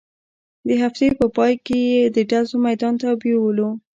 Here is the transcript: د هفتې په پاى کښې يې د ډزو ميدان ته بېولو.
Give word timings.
د 0.67 0.69
هفتې 0.81 1.07
په 1.19 1.25
پاى 1.35 1.53
کښې 1.65 1.79
يې 1.91 2.01
د 2.15 2.17
ډزو 2.29 2.55
ميدان 2.65 2.93
ته 3.01 3.07
بېولو. 3.21 3.69